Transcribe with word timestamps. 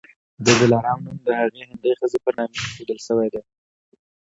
د 0.45 0.47
دلارام 0.59 0.99
نوم 1.05 1.17
د 1.25 1.27
هغي 1.39 1.59
هندۍ 1.69 1.93
ښځي 1.99 2.17
پر 2.25 2.33
نامي 2.37 2.57
ایښودل 2.61 2.99
سوی 3.07 3.27
دی. 3.33 3.41